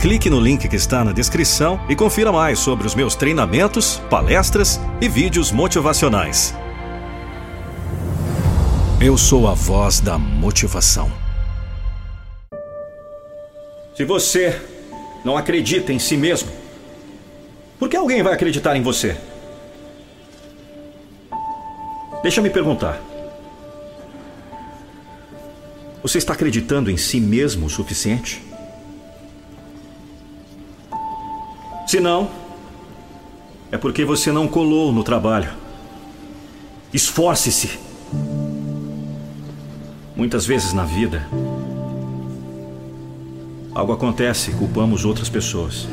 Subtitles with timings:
[0.00, 4.80] Clique no link que está na descrição e confira mais sobre os meus treinamentos, palestras
[5.00, 6.54] e vídeos motivacionais.
[9.00, 11.10] Eu sou a voz da motivação.
[13.96, 14.62] Se você
[15.24, 16.48] não acredita em si mesmo,
[17.76, 19.16] por que alguém vai acreditar em você?
[22.22, 23.00] Deixa me perguntar.
[26.02, 28.47] Você está acreditando em si mesmo o suficiente?
[31.88, 32.28] Se não,
[33.72, 35.48] é porque você não colou no trabalho.
[36.92, 37.78] Esforce-se.
[40.14, 41.26] Muitas vezes na vida,
[43.74, 45.88] algo acontece e culpamos outras pessoas.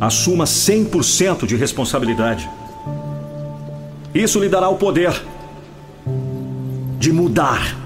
[0.00, 2.48] Assuma 100% de responsabilidade.
[4.14, 5.12] Isso lhe dará o poder
[7.00, 7.76] de mudar.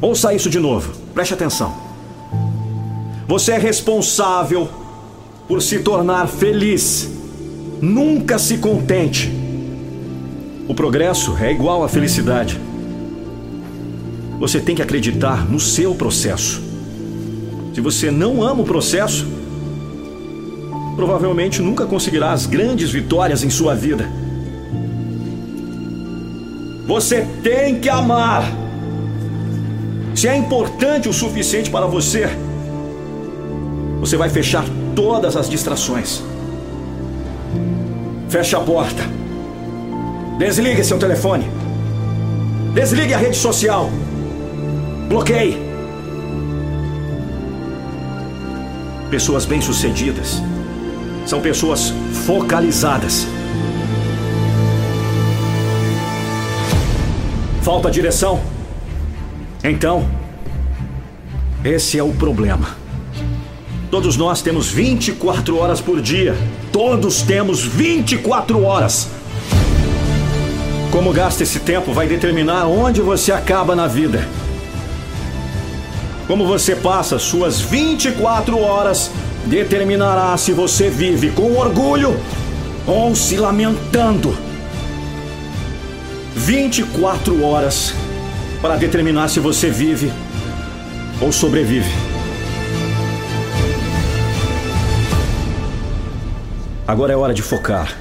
[0.00, 1.87] Ouça isso de novo, preste atenção.
[3.28, 4.66] Você é responsável
[5.46, 7.10] por se tornar feliz.
[7.78, 9.30] Nunca se contente.
[10.66, 12.58] O progresso é igual à felicidade.
[14.40, 16.62] Você tem que acreditar no seu processo.
[17.74, 19.26] Se você não ama o processo,
[20.96, 24.08] provavelmente nunca conseguirá as grandes vitórias em sua vida.
[26.86, 28.50] Você tem que amar.
[30.14, 32.30] Se é importante o suficiente para você,
[34.00, 36.22] você vai fechar todas as distrações.
[38.28, 39.02] Feche a porta.
[40.38, 41.50] Desligue seu telefone.
[42.74, 43.90] Desligue a rede social.
[45.08, 45.58] Bloqueie.
[49.10, 50.42] Pessoas bem-sucedidas
[51.26, 51.92] são pessoas
[52.26, 53.26] focalizadas.
[57.62, 58.40] Falta direção?
[59.64, 60.08] Então,
[61.64, 62.87] esse é o problema.
[63.90, 66.36] Todos nós temos 24 horas por dia.
[66.70, 69.08] Todos temos 24 horas.
[70.92, 74.28] Como gasta esse tempo vai determinar onde você acaba na vida.
[76.26, 79.10] Como você passa suas 24 horas
[79.46, 82.14] determinará se você vive com orgulho
[82.86, 84.36] ou se lamentando.
[86.36, 87.94] 24 horas
[88.60, 90.12] para determinar se você vive
[91.22, 92.07] ou sobrevive.
[96.88, 97.94] Agora é hora de focar.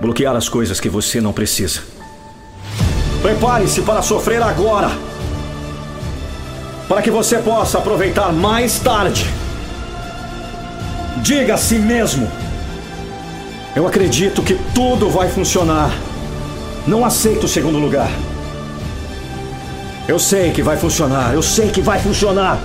[0.00, 1.82] Bloquear as coisas que você não precisa.
[3.20, 4.90] Prepare-se para sofrer agora.
[6.88, 9.28] Para que você possa aproveitar mais tarde.
[11.18, 12.26] Diga a si mesmo:
[13.74, 15.90] Eu acredito que tudo vai funcionar.
[16.86, 18.08] Não aceito o segundo lugar.
[20.08, 21.34] Eu sei que vai funcionar.
[21.34, 22.58] Eu sei que vai funcionar.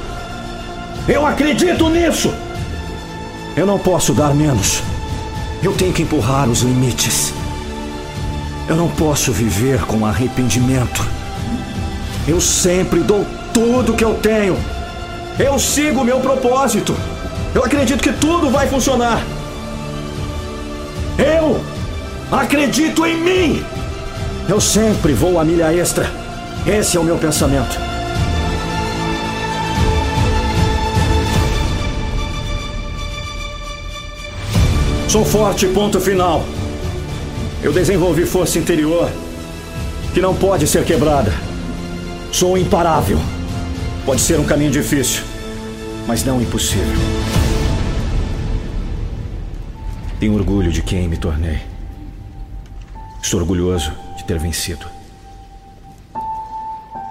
[1.10, 2.34] Eu acredito nisso.
[3.58, 4.82] Eu não posso dar menos.
[5.64, 7.32] Eu tenho que empurrar os limites.
[8.68, 11.06] Eu não posso viver com arrependimento.
[12.28, 14.58] Eu sempre dou tudo que eu tenho.
[15.38, 16.96] Eu sigo meu propósito.
[17.54, 19.24] Eu acredito que tudo vai funcionar.
[21.18, 21.62] Eu
[22.32, 23.66] acredito em mim.
[24.50, 26.10] Eu sempre vou a milha extra.
[26.66, 27.91] Esse é o meu pensamento.
[35.12, 36.42] Sou forte, ponto final.
[37.62, 39.12] Eu desenvolvi força interior
[40.14, 41.34] que não pode ser quebrada.
[42.32, 43.18] Sou imparável.
[44.06, 45.22] Pode ser um caminho difícil,
[46.08, 46.98] mas não impossível.
[50.18, 51.60] Tenho orgulho de quem me tornei.
[53.22, 54.86] Estou orgulhoso de ter vencido.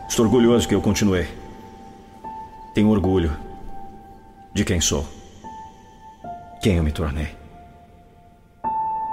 [0.08, 1.28] Estou orgulhoso que eu continuei.
[2.74, 3.36] Tenho orgulho
[4.54, 5.06] de quem sou.
[6.62, 7.39] Quem eu me tornei